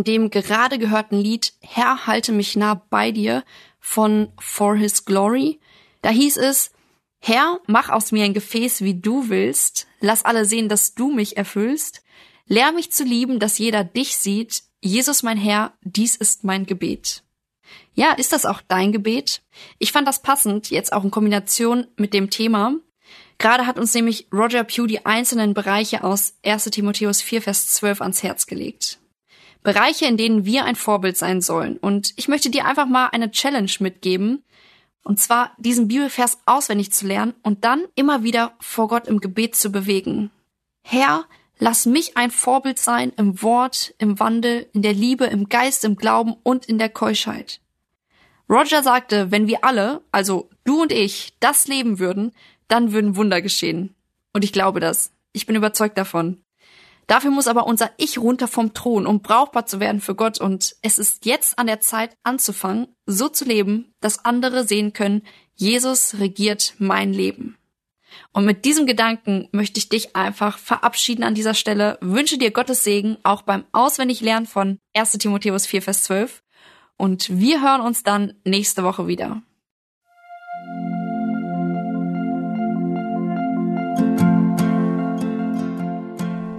[0.00, 3.44] In dem gerade gehörten Lied Herr, halte mich nah bei dir
[3.78, 5.60] von For His Glory.
[6.00, 6.72] Da hieß es,
[7.18, 11.36] Herr, mach aus mir ein Gefäß, wie du willst, lass alle sehen, dass du mich
[11.36, 12.02] erfüllst,
[12.46, 17.22] lehr mich zu lieben, dass jeder dich sieht, Jesus mein Herr, dies ist mein Gebet.
[17.92, 19.42] Ja, ist das auch dein Gebet?
[19.78, 22.74] Ich fand das passend, jetzt auch in Kombination mit dem Thema.
[23.36, 28.00] Gerade hat uns nämlich Roger Pugh die einzelnen Bereiche aus 1 Timotheus 4, Vers 12
[28.00, 28.98] ans Herz gelegt.
[29.62, 31.76] Bereiche, in denen wir ein Vorbild sein sollen.
[31.76, 34.42] Und ich möchte dir einfach mal eine Challenge mitgeben.
[35.02, 39.54] Und zwar diesen Bibelvers auswendig zu lernen und dann immer wieder vor Gott im Gebet
[39.54, 40.30] zu bewegen.
[40.82, 41.24] Herr,
[41.58, 45.96] lass mich ein Vorbild sein im Wort, im Wandel, in der Liebe, im Geist, im
[45.96, 47.60] Glauben und in der Keuschheit.
[48.48, 52.32] Roger sagte, wenn wir alle, also du und ich, das leben würden,
[52.68, 53.94] dann würden Wunder geschehen.
[54.32, 55.12] Und ich glaube das.
[55.32, 56.42] Ich bin überzeugt davon.
[57.10, 60.40] Dafür muss aber unser Ich runter vom Thron, um brauchbar zu werden für Gott.
[60.40, 65.22] Und es ist jetzt an der Zeit anzufangen, so zu leben, dass andere sehen können,
[65.56, 67.58] Jesus regiert mein Leben.
[68.32, 72.84] Und mit diesem Gedanken möchte ich dich einfach verabschieden an dieser Stelle, wünsche dir Gottes
[72.84, 76.44] Segen auch beim Auswendiglernen von 1 Timotheus 4, Vers 12.
[76.96, 79.42] Und wir hören uns dann nächste Woche wieder.